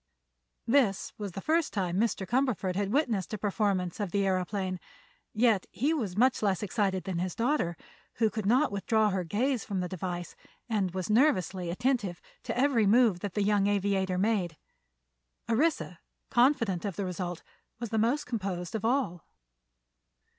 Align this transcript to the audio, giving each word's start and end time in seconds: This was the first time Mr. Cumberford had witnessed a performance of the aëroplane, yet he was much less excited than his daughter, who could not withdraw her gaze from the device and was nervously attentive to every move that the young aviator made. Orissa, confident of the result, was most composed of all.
This 0.65 1.13
was 1.19 1.33
the 1.33 1.41
first 1.41 1.73
time 1.73 1.99
Mr. 1.99 2.25
Cumberford 2.25 2.75
had 2.75 2.91
witnessed 2.91 3.35
a 3.35 3.37
performance 3.37 3.99
of 3.99 4.09
the 4.09 4.23
aëroplane, 4.23 4.79
yet 5.31 5.67
he 5.69 5.93
was 5.93 6.17
much 6.17 6.41
less 6.41 6.63
excited 6.63 7.03
than 7.03 7.19
his 7.19 7.35
daughter, 7.35 7.77
who 8.15 8.31
could 8.31 8.47
not 8.47 8.71
withdraw 8.71 9.11
her 9.11 9.23
gaze 9.23 9.63
from 9.63 9.79
the 9.79 9.87
device 9.87 10.35
and 10.67 10.95
was 10.95 11.11
nervously 11.11 11.69
attentive 11.69 12.19
to 12.41 12.57
every 12.57 12.87
move 12.87 13.19
that 13.19 13.35
the 13.35 13.43
young 13.43 13.67
aviator 13.67 14.17
made. 14.17 14.57
Orissa, 15.47 15.99
confident 16.31 16.83
of 16.83 16.95
the 16.95 17.05
result, 17.05 17.43
was 17.79 17.91
most 17.91 18.25
composed 18.25 18.73
of 18.73 18.83
all. 18.83 19.23